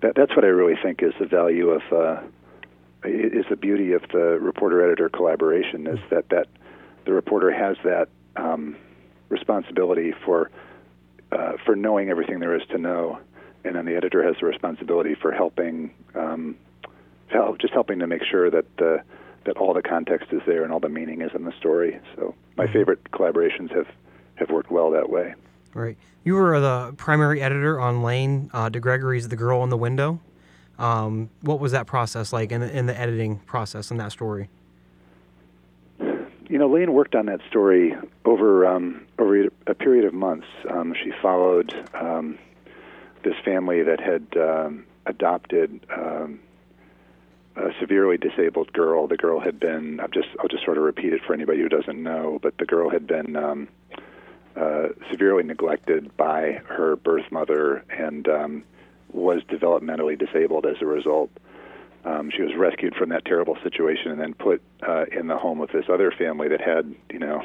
[0.02, 2.22] that that's what I really think is the value of uh,
[3.04, 6.48] is the beauty of the reporter editor collaboration is that that
[7.06, 8.76] the reporter has that um,
[9.30, 10.52] responsibility for
[11.32, 13.20] uh, for knowing everything there is to know,
[13.64, 16.56] and then the editor has the responsibility for helping um,
[17.28, 19.02] help, just helping to make sure that the
[19.46, 22.00] that all the context is there and all the meaning is in the story.
[22.16, 22.74] So my mm-hmm.
[22.74, 23.88] favorite collaborations have
[24.36, 25.36] have worked well that way.
[25.76, 25.98] Right.
[26.24, 30.22] You were the primary editor on Lane uh, DeGregory's The Girl in the Window.
[30.80, 34.50] Um, what was that process like in the, in the editing process in that story?
[36.00, 40.48] You know, Lane worked on that story over um, over a period of months.
[40.70, 42.40] Um, she followed um,
[43.24, 46.40] this family that had um, adopted um,
[47.58, 49.08] a severely disabled girl.
[49.08, 51.68] The girl had been I'll just I'll just sort of repeat it for anybody who
[51.68, 53.36] doesn't know, but the girl had been
[54.56, 58.64] uh, severely neglected by her birth mother and um,
[59.12, 61.30] was developmentally disabled as a result.
[62.06, 65.58] Um, she was rescued from that terrible situation and then put uh, in the home
[65.58, 67.42] with this other family that had, you know,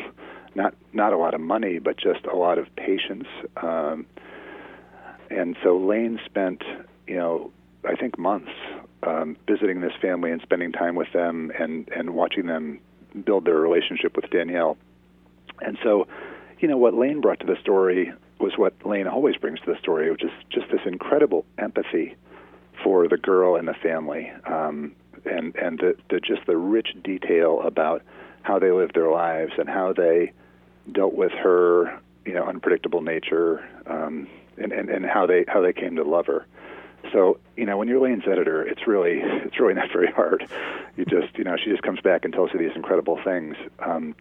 [0.55, 3.27] not not a lot of money, but just a lot of patience.
[3.57, 4.07] Um,
[5.31, 6.62] and so Lane spent,
[7.07, 7.53] you know,
[7.88, 8.51] I think months
[9.03, 12.81] um, visiting this family and spending time with them and and watching them
[13.25, 14.77] build their relationship with Danielle.
[15.61, 16.07] And so,
[16.61, 19.79] you know, what Lane brought to the story was what Lane always brings to the
[19.79, 22.16] story, which is just this incredible empathy
[22.83, 24.94] for the girl and the family, um,
[25.25, 28.03] and and the, the just the rich detail about
[28.42, 30.33] how they lived their lives and how they
[30.92, 35.73] dealt with her, you know, unpredictable nature, um, and, and and how they how they
[35.73, 36.46] came to love her.
[37.12, 40.46] So you know, when you're Lane's editor, it's really it's really not very hard.
[40.96, 43.57] You just you know, she just comes back and tells you these incredible things.
[43.79, 44.14] Um,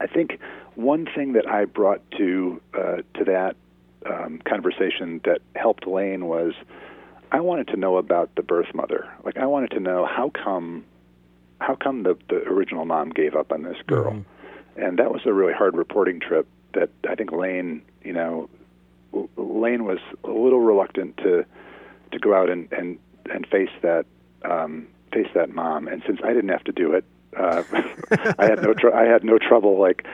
[0.00, 0.38] I think
[0.74, 3.56] one thing that I brought to uh, to that
[4.04, 6.54] um, conversation that helped Lane was
[7.32, 9.10] I wanted to know about the birth mother.
[9.24, 10.84] Like I wanted to know how come
[11.60, 14.82] how come the the original mom gave up on this girl, mm-hmm.
[14.82, 16.46] and that was a really hard reporting trip.
[16.74, 18.50] That I think Lane, you know,
[19.36, 21.44] Lane was a little reluctant to
[22.12, 22.98] to go out and and
[23.30, 24.06] and face that
[24.42, 25.88] um, face that mom.
[25.88, 27.04] And since I didn't have to do it,
[27.36, 27.62] uh,
[28.38, 30.06] I had no tr- I had no trouble like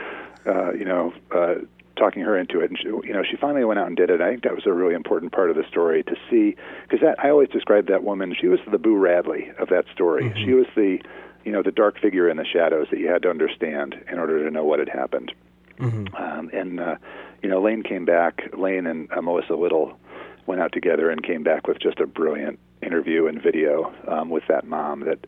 [0.47, 1.55] uh, you know uh,
[1.97, 2.71] talking her into it.
[2.71, 4.21] And she, you know, she finally went out and did it.
[4.21, 7.23] I think that was a really important part of the story to see because that
[7.23, 8.35] I always described that woman.
[8.39, 10.25] She was the Boo Radley of that story.
[10.25, 10.45] Mm-hmm.
[10.45, 10.99] She was the
[11.45, 14.45] you know the dark figure in the shadows that you had to understand in order
[14.45, 15.33] to know what had happened.
[15.79, 16.15] Mm-hmm.
[16.15, 16.97] Um, and uh,
[17.43, 18.43] you know, Lane came back.
[18.57, 19.99] Lane and uh, Melissa Lyttle
[20.47, 24.43] went out together and came back with just a brilliant interview and video um, with
[24.49, 25.25] that mom that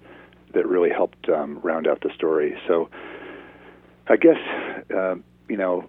[0.55, 2.57] that really helped um, round out the story.
[2.67, 2.88] So,
[4.09, 4.38] I guess
[4.95, 5.17] uh,
[5.49, 5.88] you know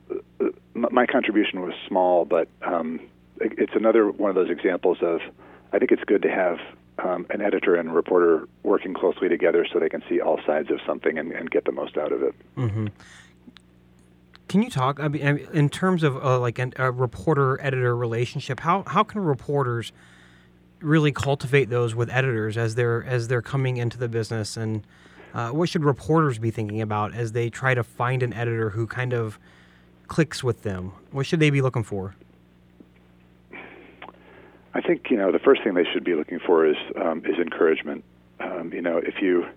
[0.74, 3.00] my contribution was small, but um,
[3.40, 5.22] it's another one of those examples of
[5.74, 6.60] I think it's good to have
[7.00, 10.80] um, an editor and reporter working closely together so they can see all sides of
[10.86, 12.36] something and, and get the most out of it.
[12.56, 12.88] Mm-hmm.
[14.48, 15.00] Can you talk?
[15.00, 19.92] I mean, in terms of uh, like an, a reporter-editor relationship, how how can reporters
[20.86, 24.86] really cultivate those with editors as they're as they're coming into the business, and
[25.34, 28.88] uh, what should reporters be thinking about as they try to find an editor who
[28.88, 29.40] kind of
[30.08, 30.94] clicks with them?
[31.12, 32.16] What should they be looking for?
[34.74, 37.38] I think you know the first thing they should be looking for is um, is
[37.38, 38.04] encouragement.
[38.40, 39.48] Um, you know, if you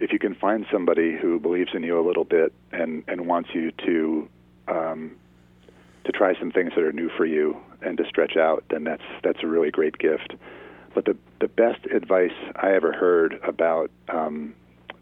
[0.00, 3.50] if you can find somebody who believes in you a little bit and and wants
[3.54, 4.28] you to
[4.66, 5.16] um,
[6.08, 9.02] to try some things that are new for you and to stretch out, then that's
[9.22, 10.34] that's a really great gift.
[10.94, 14.54] But the the best advice I ever heard about um,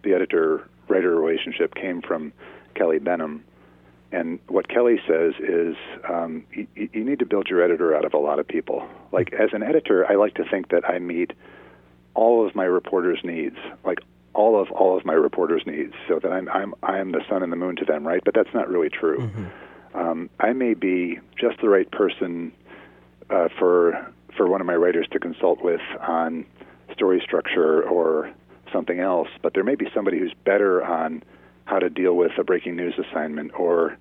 [0.02, 2.32] the editor writer relationship came from
[2.74, 3.44] Kelly Benham.
[4.10, 5.76] And what Kelly says is
[6.08, 8.86] um, you, you need to build your editor out of a lot of people.
[9.12, 11.32] Like as an editor, I like to think that I meet
[12.14, 13.56] all of my reporters' needs.
[13.84, 13.98] Like
[14.34, 17.44] all of all of my reporters' needs, so that I'm I'm I am the sun
[17.44, 18.22] and the moon to them, right?
[18.24, 19.20] But that's not really true.
[19.20, 19.44] Mm-hmm.
[19.96, 22.52] Um, I may be just the right person
[23.30, 26.44] uh, for for one of my writers to consult with on
[26.92, 28.30] story structure or
[28.72, 31.22] something else, but there may be somebody who's better on
[31.64, 33.96] how to deal with a breaking news assignment or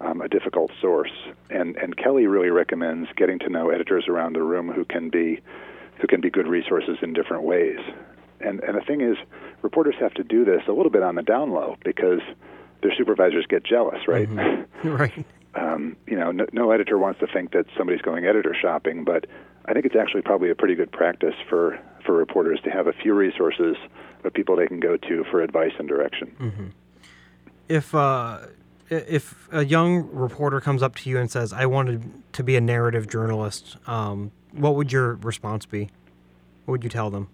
[0.00, 1.12] um, a difficult source.
[1.50, 5.40] And and Kelly really recommends getting to know editors around the room who can be
[6.00, 7.78] who can be good resources in different ways.
[8.40, 9.16] And and the thing is,
[9.62, 12.20] reporters have to do this a little bit on the down low because
[12.82, 14.28] their supervisors get jealous, right?
[14.28, 14.88] Mm-hmm.
[14.88, 15.26] right.
[15.54, 19.26] Um, you know, no, no editor wants to think that somebody's going editor shopping, but
[19.64, 22.92] I think it's actually probably a pretty good practice for for reporters to have a
[22.92, 23.76] few resources
[24.24, 26.36] of people they can go to for advice and direction.
[26.40, 26.66] Mm-hmm.
[27.68, 28.38] If uh,
[28.88, 32.60] if a young reporter comes up to you and says, "I wanted to be a
[32.60, 35.90] narrative journalist," um, what would your response be?
[36.64, 37.28] What would you tell them?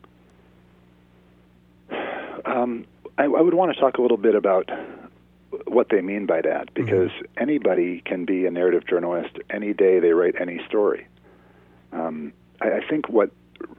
[2.44, 2.86] Um,
[3.18, 4.68] I, I, would want to talk a little bit about
[5.66, 6.84] what they mean by that, mm-hmm.
[6.84, 7.42] because mm-hmm.
[7.42, 11.06] anybody can be a narrative journalist any day they write any story.
[11.92, 13.30] Um, I, I think what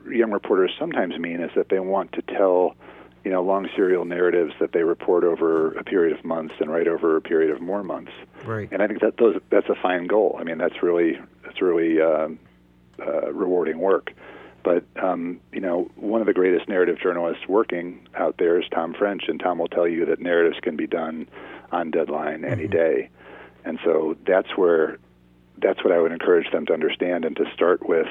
[0.10, 2.76] young reporters sometimes mean is that they want to tell
[3.24, 6.88] you know long serial narratives that they report over a period of months and write
[6.88, 8.12] over a period of more months.
[8.46, 8.70] Right.
[8.72, 10.38] And I think that those that's a fine goal.
[10.40, 12.30] I mean that's really that's really uh,
[13.00, 14.14] uh, rewarding work.
[14.64, 18.96] But um, you know, one of the greatest narrative journalists working out there is Tom
[18.98, 21.28] French, and Tom will tell you that narratives can be done
[21.76, 22.72] on deadline any mm-hmm.
[22.72, 23.10] day.
[23.64, 24.98] And so that's where
[25.58, 28.08] that's what I would encourage them to understand and to start with.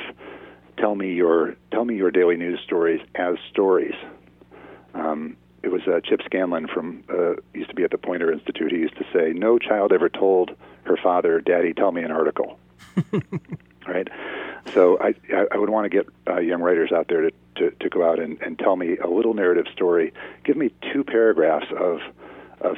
[0.76, 3.94] Tell me your tell me your daily news stories as stories.
[4.94, 8.72] Um, it was uh, Chip Scanlan from uh, used to be at the Poynter Institute.
[8.72, 12.58] He used to say, "No child ever told her father, Daddy, tell me an article."
[13.86, 14.08] right.
[14.72, 15.14] So I
[15.52, 18.18] I would want to get uh, young writers out there to, to, to go out
[18.18, 20.12] and, and tell me a little narrative story.
[20.42, 22.00] Give me two paragraphs of
[22.60, 22.76] of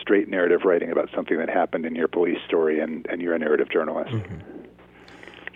[0.00, 3.38] straight narrative writing about something that happened in your police story, and, and you're a
[3.38, 4.12] narrative journalist.
[4.12, 4.62] Mm-hmm.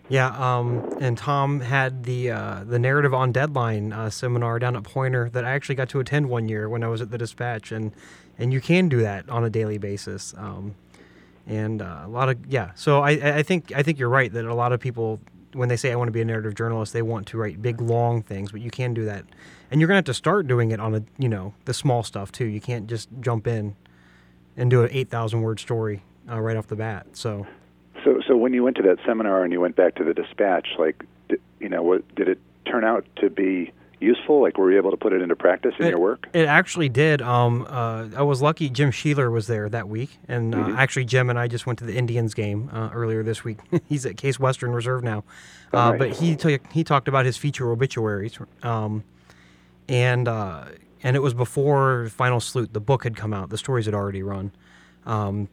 [0.09, 4.83] Yeah, um, and Tom had the uh, the narrative on deadline uh, seminar down at
[4.83, 7.71] Poynter that I actually got to attend one year when I was at the Dispatch,
[7.71, 7.93] and
[8.37, 10.35] and you can do that on a daily basis.
[10.37, 10.75] Um,
[11.47, 14.45] and uh, a lot of yeah, so I, I think I think you're right that
[14.45, 15.21] a lot of people
[15.53, 17.81] when they say I want to be a narrative journalist, they want to write big
[17.81, 19.25] long things, but you can do that,
[19.71, 22.33] and you're gonna have to start doing it on a you know the small stuff
[22.33, 22.47] too.
[22.47, 23.77] You can't just jump in
[24.57, 27.07] and do an eight thousand word story uh, right off the bat.
[27.13, 27.47] So
[28.05, 30.69] so, so when you went to that seminar and you went back to the dispatch,
[30.79, 34.41] like, did, you know, what did it turn out to be useful?
[34.41, 36.29] Like, were you able to put it into practice in it, your work?
[36.33, 37.21] It actually did.
[37.21, 38.71] Um, uh, I was lucky.
[38.71, 40.77] Jim Sheeler was there that week, and uh, mm-hmm.
[40.79, 43.59] actually, Jim and I just went to the Indians game uh, earlier this week.
[43.89, 45.25] He's at Case Western Reserve now,
[45.73, 49.05] oh, uh, but he t- he talked about his feature obituaries, um,
[49.89, 50.67] and uh,
[51.03, 52.73] and it was before Final Salute.
[52.73, 53.51] The book had come out.
[53.51, 54.53] The stories had already run.
[55.07, 55.49] Um,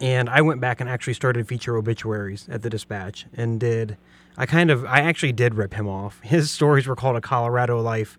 [0.00, 3.96] and I went back and actually started feature obituaries at the Dispatch and did.
[4.36, 6.20] I kind of, I actually did rip him off.
[6.22, 8.18] His stories were called a Colorado Life,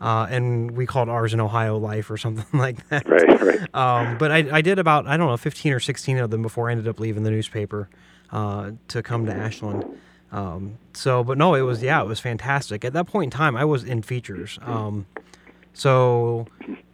[0.00, 3.08] uh, and we called ours an Ohio Life or something like that.
[3.08, 3.74] Right, right.
[3.74, 6.68] Um, but I, I did about I don't know 15 or 16 of them before
[6.68, 7.88] I ended up leaving the newspaper
[8.30, 9.98] uh, to come to Ashland.
[10.32, 12.84] Um, so, but no, it was yeah, it was fantastic.
[12.84, 14.58] At that point in time, I was in features.
[14.62, 15.06] Um,
[15.72, 16.46] so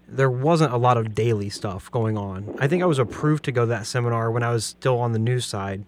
[0.09, 2.57] there wasn't a lot of daily stuff going on.
[2.59, 5.13] I think I was approved to go to that seminar when I was still on
[5.13, 5.85] the news side,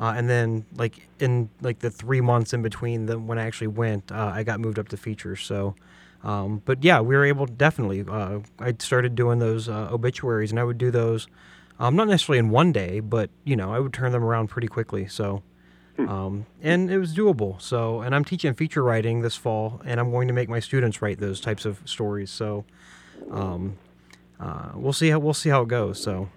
[0.00, 3.68] uh, and then like in like the three months in between the when I actually
[3.68, 5.42] went, uh, I got moved up to features.
[5.42, 5.76] So,
[6.24, 8.04] um, but yeah, we were able to definitely.
[8.06, 11.28] Uh, I started doing those uh, obituaries, and I would do those,
[11.78, 14.68] um, not necessarily in one day, but you know I would turn them around pretty
[14.68, 15.06] quickly.
[15.06, 15.42] So.
[15.96, 16.08] Hmm.
[16.08, 17.60] Um, and it was doable.
[17.60, 21.02] So, and I'm teaching feature writing this fall, and I'm going to make my students
[21.02, 22.30] write those types of stories.
[22.30, 22.64] So,
[23.30, 23.76] um,
[24.40, 26.02] uh, we'll see how we'll see how it goes.
[26.02, 26.28] So.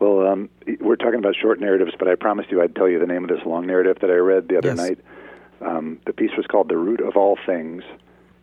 [0.00, 0.48] Well, um,
[0.80, 3.30] we're talking about short narratives, but I promised you I'd tell you the name of
[3.30, 4.76] this long narrative that I read the other yes.
[4.76, 4.98] night.
[5.60, 7.82] Um, the piece was called "The Root of All Things."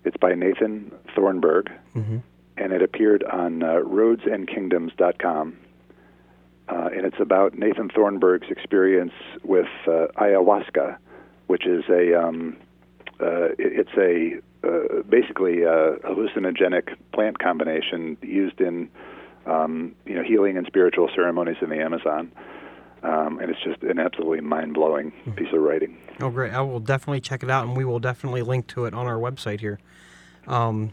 [0.03, 2.17] It's by Nathan Thornburgh, mm-hmm.
[2.57, 5.57] and it appeared on uh, RoadsandKingdoms.com.
[6.67, 10.97] Uh, and it's about Nathan Thornburgh's experience with uh, ayahuasca,
[11.47, 12.57] which is a um,
[13.19, 18.89] uh, it's a uh, basically a hallucinogenic plant combination used in
[19.45, 22.31] um, you know healing and spiritual ceremonies in the Amazon.
[23.03, 25.31] Um, and it's just an absolutely mind blowing hmm.
[25.33, 25.95] piece of writing.
[26.19, 26.51] Oh, great!
[26.53, 29.17] I will definitely check it out, and we will definitely link to it on our
[29.17, 29.79] website here.
[30.47, 30.91] Um,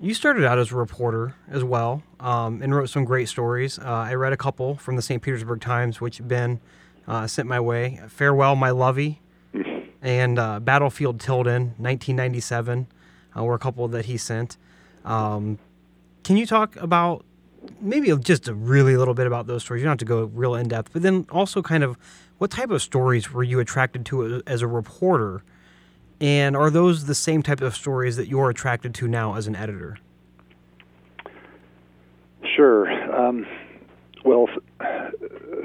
[0.00, 3.78] you started out as a reporter as well, um, and wrote some great stories.
[3.78, 5.22] Uh, I read a couple from the St.
[5.22, 6.60] Petersburg Times, which Ben
[7.08, 8.00] uh, sent my way.
[8.08, 9.20] "Farewell, My Lovey,"
[10.02, 12.86] and uh, Battlefield Tilden, 1997,
[13.36, 14.56] uh, were a couple that he sent.
[15.04, 15.58] Um,
[16.24, 17.24] can you talk about
[17.80, 19.80] maybe just a really little bit about those stories?
[19.80, 21.96] You don't have to go real in depth, but then also kind of
[22.38, 25.42] what type of stories were you attracted to as a reporter?
[26.20, 29.54] And are those the same type of stories that you're attracted to now as an
[29.54, 29.98] editor?
[32.54, 32.90] Sure.
[33.14, 33.46] Um,
[34.24, 34.48] well,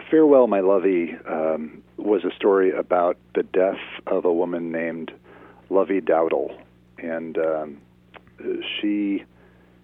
[0.09, 5.11] Farewell, My Lovey um, was a story about the death of a woman named
[5.69, 6.57] Lovey Dowdle.
[6.97, 7.81] And um,
[8.79, 9.23] she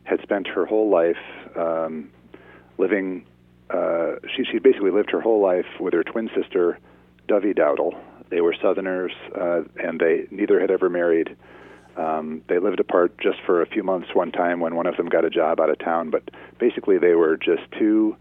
[0.04, 1.16] had spent her whole life
[1.56, 2.10] um,
[2.78, 3.26] living,
[3.70, 6.78] uh, she, she basically lived her whole life with her twin sister,
[7.28, 7.98] Dovey Dowdle.
[8.30, 11.36] They were Southerners, uh, and they neither had ever married.
[11.96, 15.08] Um, they lived apart just for a few months one time when one of them
[15.08, 16.24] got a job out of town, but
[16.60, 18.16] basically they were just two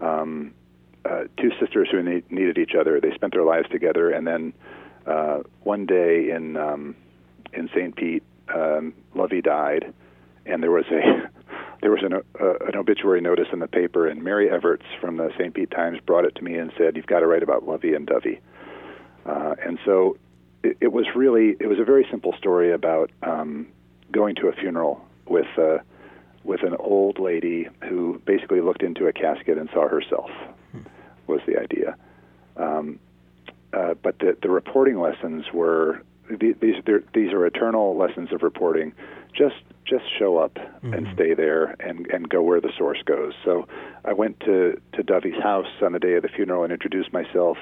[0.00, 0.52] um,
[1.04, 3.00] uh, two sisters who need, needed each other.
[3.00, 4.52] They spent their lives together, and then
[5.06, 6.96] uh, one day in um,
[7.52, 7.94] in St.
[7.94, 8.22] Pete,
[8.54, 9.92] um, Lovey died,
[10.46, 11.28] and there was a
[11.82, 15.30] there was an, uh, an obituary notice in the paper, and Mary Evertz from the
[15.38, 15.54] St.
[15.54, 18.06] Pete Times brought it to me and said, "You've got to write about Lovey and
[18.06, 18.40] Dovey."
[19.26, 20.16] Uh, and so
[20.62, 23.66] it, it was really it was a very simple story about um,
[24.10, 25.46] going to a funeral with.
[25.58, 25.78] Uh,
[26.44, 30.28] with an old lady who basically looked into a casket and saw herself
[31.26, 31.96] was the idea.
[32.56, 32.98] Um,
[33.72, 36.54] uh, but the, the reporting lessons were these
[37.14, 38.92] these are eternal lessons of reporting.
[39.32, 40.92] Just just show up mm-hmm.
[40.92, 43.32] and stay there and and go where the source goes.
[43.44, 43.66] So
[44.04, 47.56] I went to to Dovey's house on the day of the funeral and introduced myself.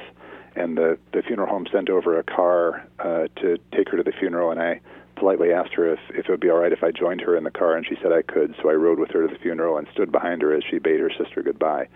[0.56, 4.12] And the the funeral home sent over a car uh, to take her to the
[4.12, 4.80] funeral, and I
[5.20, 7.44] politely asked her if, if it would be all right if I joined her in
[7.44, 8.54] the car, and she said I could.
[8.60, 10.98] So I rode with her to the funeral and stood behind her as she bade
[10.98, 11.88] her sister goodbye.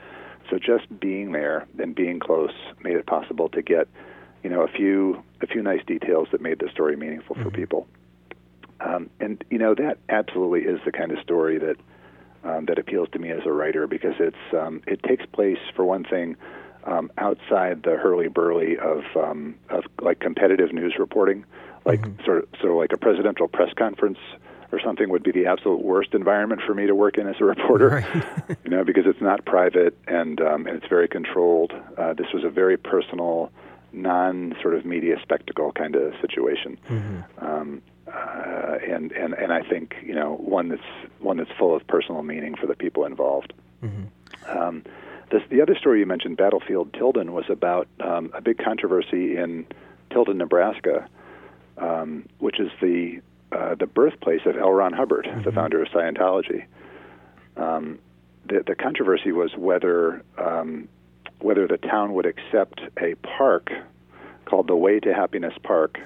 [0.51, 2.53] So just being there and being close
[2.83, 3.89] made it possible to get,
[4.43, 7.45] you know, a few a few nice details that made the story meaningful mm-hmm.
[7.45, 7.89] for people.
[8.81, 11.77] Um, and you know that absolutely is the kind of story that
[12.45, 15.85] um, that appeals to me as a writer because it's um, it takes place for
[15.85, 16.37] one thing
[16.87, 21.45] um, outside the hurly burly of um, of like competitive news reporting,
[21.85, 22.25] like mm-hmm.
[22.25, 24.19] sort of sort of like a presidential press conference
[24.73, 27.45] or something would be the absolute worst environment for me to work in as a
[27.45, 27.89] reporter.
[27.89, 28.59] Right.
[28.65, 31.73] you know, because it's not private and um, and it's very controlled.
[31.97, 33.51] Uh, this was a very personal,
[33.93, 36.79] non sort of media spectacle kind of situation.
[36.91, 37.45] Mm-hmm.
[37.45, 40.83] Um, uh, and and and I think you know one that's
[41.21, 43.53] one that's full of personal meaning for the people involved.
[43.83, 44.59] Mm-hmm.
[44.59, 44.85] Um,
[45.35, 49.67] this, the other story you mentioned, Battlefield Tilden, was about um, a big controversy in
[50.11, 51.09] Tilden, Nebraska,
[51.77, 53.21] um, which is the
[53.51, 54.71] uh, the birthplace of L.
[54.71, 55.43] Ron Hubbard, mm-hmm.
[55.43, 56.65] the founder of Scientology.
[57.57, 57.99] Um,
[58.49, 60.89] the, the controversy was whether um,
[61.41, 63.71] whether the town would accept a park
[64.45, 65.99] called the Way to Happiness Park,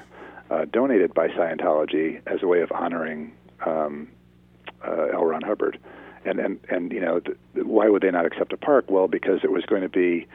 [0.51, 3.33] uh, donated by Scientology as a way of honoring
[3.67, 4.09] um,
[4.87, 5.27] uh, L.
[5.27, 5.79] Ron Hubbard
[6.25, 8.87] and and and you know, th- why would they not accept a park?
[8.89, 10.27] Well, because it was going to be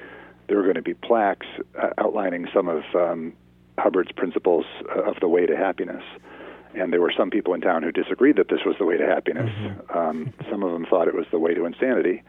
[0.47, 1.47] there were going to be plaques
[1.81, 3.33] uh, outlining some of um,
[3.77, 4.65] Hubbard's principles
[4.95, 6.03] uh, of the way to happiness.
[6.75, 9.05] And there were some people in town who disagreed that this was the way to
[9.05, 9.49] happiness.
[9.49, 9.97] Mm-hmm.
[9.97, 12.23] Um, some of them thought it was the way to insanity.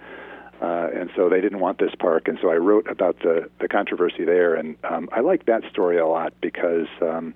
[0.61, 2.29] Uh, and so they didn't want this park.
[2.29, 4.55] And so I wrote about the, the controversy there.
[4.55, 7.35] And um, I like that story a lot because um,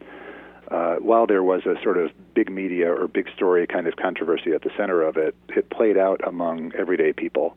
[0.71, 4.53] uh, while there was a sort of big media or big story kind of controversy
[4.53, 7.57] at the center of it, it played out among everyday people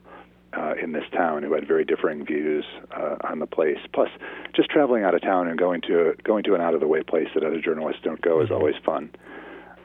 [0.53, 3.79] uh, in this town who had very differing views uh, on the place.
[3.93, 4.09] Plus,
[4.53, 7.01] just traveling out of town and going to going to an out of the way
[7.03, 8.55] place that other journalists don't go is mm-hmm.
[8.55, 9.09] always fun.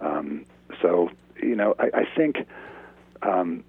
[0.00, 0.44] Um,
[0.82, 1.10] so,
[1.42, 2.46] you know, I, I think.
[3.22, 3.64] Um,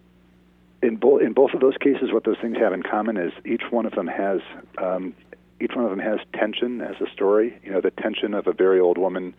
[0.84, 3.64] in both in both of those cases, what those things have in common is each
[3.72, 4.42] one of them has
[4.78, 5.16] um,
[5.60, 7.60] each one of them has tension as a story.
[7.64, 9.34] You know, the tension of a very old woman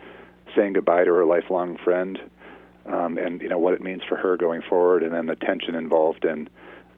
[0.57, 2.19] saying goodbye to her lifelong friend,
[2.87, 5.75] um, and you know what it means for her going forward, and then the tension
[5.75, 6.49] involved in,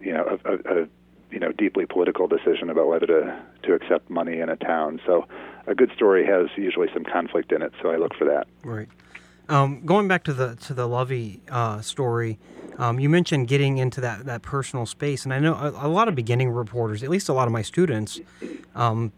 [0.00, 0.88] you know, a, a, a
[1.30, 5.00] you know deeply political decision about whether to to accept money in a town.
[5.06, 5.26] So,
[5.66, 7.72] a good story has usually some conflict in it.
[7.82, 8.46] So I look for that.
[8.64, 8.88] Right.
[9.48, 12.38] Um, going back to the to the Lovey uh, story,
[12.80, 16.08] um, you mentioned getting into that, that personal space, and I know a, a, lot
[16.08, 18.18] of beginning reporters, at least a lot of my students,
[18.74, 19.12] um,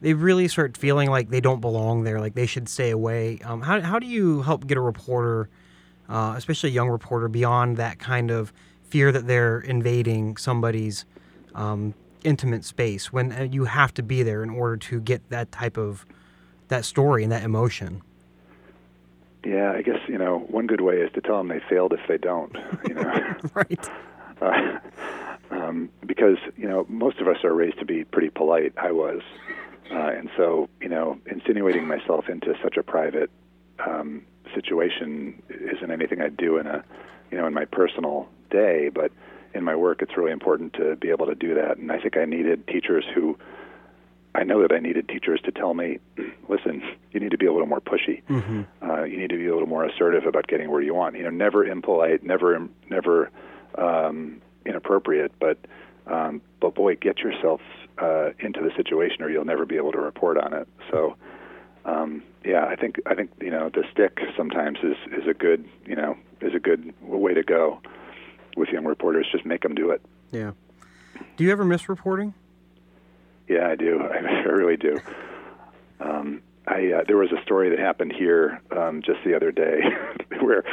[0.00, 3.38] they really start feeling like they don't belong there, like they should stay away.
[3.44, 5.48] Um, how how do you help get a reporter,
[6.08, 8.52] uh, especially a young reporter, beyond that kind of
[8.82, 11.04] fear that they're invading somebody's
[11.54, 15.52] um, intimate space when uh, you have to be there in order to get that
[15.52, 16.04] type of
[16.66, 18.02] that story and that emotion?
[19.44, 22.00] Yeah, I guess you know one good way is to tell them they failed if
[22.08, 22.56] they don't.
[22.88, 23.90] You know, right?
[24.40, 24.78] Uh,
[25.50, 28.72] um, because you know most of us are raised to be pretty polite.
[28.76, 29.20] I was,
[29.90, 33.30] uh, and so you know insinuating myself into such a private
[33.84, 34.22] um,
[34.54, 36.84] situation isn't anything I'd do in a
[37.30, 39.10] you know in my personal day, but
[39.54, 41.78] in my work it's really important to be able to do that.
[41.78, 43.36] And I think I needed teachers who
[44.34, 45.98] I know that I needed teachers to tell me,
[46.48, 48.22] listen, you need to be a little more pushy.
[48.24, 48.62] Mm-hmm.
[48.82, 51.16] Uh, you need to be a little more assertive about getting where you want.
[51.16, 53.30] You know, never impolite, never, never
[53.76, 55.58] um, inappropriate, but
[56.06, 57.60] um, but boy, get yourself
[57.98, 60.68] uh, into the situation, or you'll never be able to report on it.
[60.90, 61.16] So,
[61.84, 65.68] um, yeah, I think I think you know the stick sometimes is is a good
[65.86, 67.80] you know is a good way to go
[68.56, 69.26] with young reporters.
[69.30, 70.02] Just make them do it.
[70.30, 70.52] Yeah.
[71.36, 72.34] Do you ever miss reporting?
[73.52, 74.00] Yeah, I do.
[74.12, 75.00] I really do.
[76.00, 79.80] Um, I uh, there was a story that happened here um, just the other day
[80.40, 80.64] where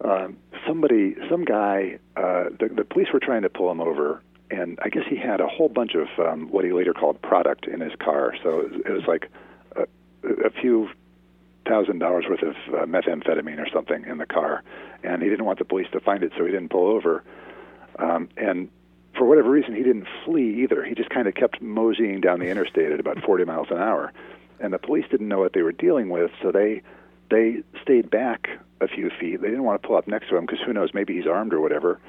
[0.00, 4.78] um, somebody, some guy, uh, the, the police were trying to pull him over, and
[4.82, 7.80] I guess he had a whole bunch of um, what he later called product in
[7.80, 8.34] his car.
[8.42, 9.30] So it was, it was like
[9.76, 9.82] a,
[10.46, 10.88] a few
[11.68, 14.62] thousand dollars worth of uh, methamphetamine or something in the car,
[15.02, 17.22] and he didn't want the police to find it, so he didn't pull over.
[17.98, 18.70] Um, and
[19.16, 20.84] for whatever reason, he didn't flee either.
[20.84, 24.12] He just kind of kept moseying down the interstate at about 40 miles an hour,
[24.60, 26.82] and the police didn't know what they were dealing with, so they
[27.30, 28.48] they stayed back
[28.80, 29.40] a few feet.
[29.40, 31.52] They didn't want to pull up next to him because who knows, maybe he's armed
[31.52, 32.00] or whatever.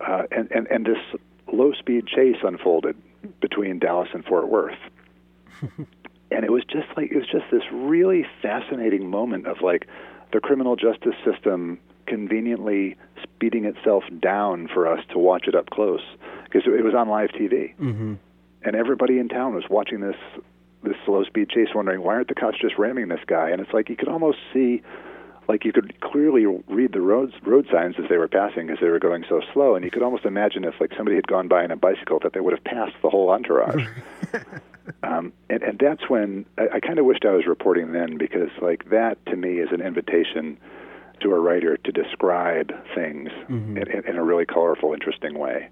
[0.00, 0.98] Uh, and, and and this
[1.52, 2.96] low speed chase unfolded
[3.40, 4.78] between Dallas and Fort Worth.
[5.60, 9.88] and it was just like it was just this really fascinating moment of like
[10.32, 12.96] the criminal justice system conveniently
[13.38, 16.02] speeding itself down for us to watch it up close
[16.44, 18.14] because it was on live TV, mm-hmm.
[18.62, 20.16] and everybody in town was watching this
[20.82, 23.50] this slow speed chase, wondering why aren't the cops just ramming this guy?
[23.50, 24.82] And it's like you could almost see
[25.48, 28.88] like you could clearly read the roads road signs as they were passing because they
[28.88, 31.62] were going so slow, and you could almost imagine if like somebody had gone by
[31.62, 33.86] on a bicycle that they would have passed the whole entourage.
[35.04, 38.50] um, and and that's when I, I kind of wished I was reporting then because
[38.60, 40.58] like that to me is an invitation
[41.20, 43.76] to a writer to describe things mm-hmm.
[43.76, 45.68] in, in, a really colorful, interesting way.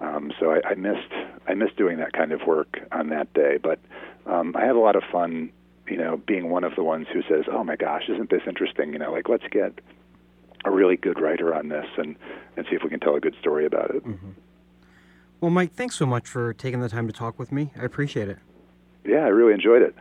[0.00, 1.12] Um, so I, I missed
[1.48, 3.78] I missed doing that kind of work on that day, but
[4.26, 5.52] um, I had a lot of fun
[5.88, 8.92] you know, being one of the ones who says, "Oh my gosh, isn't this interesting?"
[8.92, 9.80] You know, like let's get
[10.64, 12.16] a really good writer on this and
[12.56, 14.04] and see if we can tell a good story about it.
[14.04, 14.30] Mm-hmm.
[15.40, 17.70] Well, Mike, thanks so much for taking the time to talk with me.
[17.78, 18.38] I appreciate it.
[19.04, 19.94] Yeah, I really enjoyed it.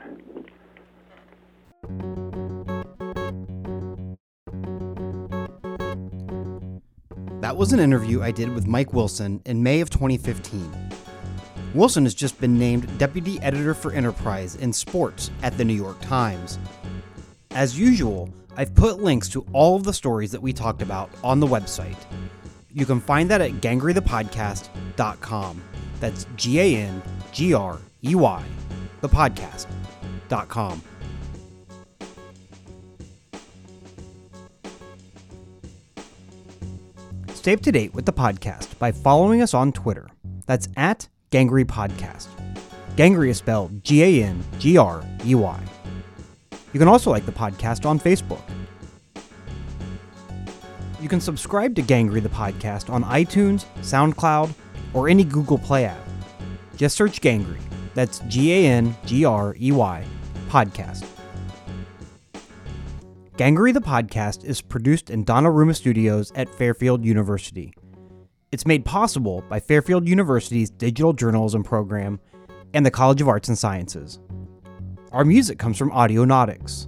[7.46, 10.90] That was an interview I did with Mike Wilson in May of 2015.
[11.76, 16.02] Wilson has just been named Deputy Editor for Enterprise and Sports at the New York
[16.02, 16.58] Times.
[17.52, 21.40] As usual, I've put links to all of the stories that we talked about on
[21.40, 22.04] the website.
[22.74, 25.64] You can find that at gangreythepodcast.com.
[26.00, 28.44] That's G A N G R E Y,
[29.02, 29.10] the
[37.46, 40.10] Stay up to date with the podcast by following us on Twitter.
[40.48, 42.26] That's at Gangrey Podcast.
[42.96, 45.60] Gangrey is spelled G A N G R E Y.
[46.74, 48.42] You can also like the podcast on Facebook.
[51.00, 54.52] You can subscribe to Gangrey the Podcast on iTunes, SoundCloud,
[54.96, 56.04] or any Google Play app.
[56.76, 57.62] Just search Gangrey.
[57.94, 60.04] That's G A N G R E Y
[60.50, 61.06] podcast.
[63.38, 67.74] Gangrey the Podcast is produced in Donnarumma Studios at Fairfield University.
[68.54, 72.22] It's made possible by Fairfield University's digital journalism program
[72.74, 74.20] and the College of Arts and Sciences.
[75.12, 76.88] Our music comes from Audionautics.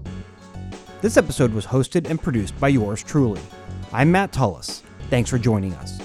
[1.01, 3.41] This episode was hosted and produced by yours truly.
[3.91, 4.83] I'm Matt Tullis.
[5.09, 5.99] Thanks for joining us.